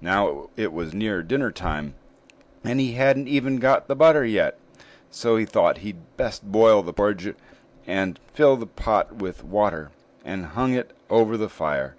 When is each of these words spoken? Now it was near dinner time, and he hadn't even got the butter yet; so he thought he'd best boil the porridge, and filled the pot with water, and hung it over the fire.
Now 0.00 0.48
it 0.56 0.72
was 0.72 0.94
near 0.94 1.22
dinner 1.22 1.50
time, 1.52 1.92
and 2.64 2.80
he 2.80 2.92
hadn't 2.92 3.28
even 3.28 3.56
got 3.58 3.86
the 3.86 3.94
butter 3.94 4.24
yet; 4.24 4.58
so 5.10 5.36
he 5.36 5.44
thought 5.44 5.76
he'd 5.84 6.16
best 6.16 6.42
boil 6.50 6.82
the 6.82 6.94
porridge, 6.94 7.34
and 7.86 8.18
filled 8.32 8.60
the 8.60 8.66
pot 8.66 9.16
with 9.16 9.44
water, 9.44 9.90
and 10.24 10.46
hung 10.56 10.72
it 10.72 10.92
over 11.10 11.36
the 11.36 11.50
fire. 11.50 11.96